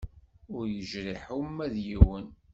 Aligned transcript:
Ur 0.55 0.65
yejriḥ 0.75 1.23
uma 1.39 1.65
d 1.73 1.75
yiwen. 1.87 2.27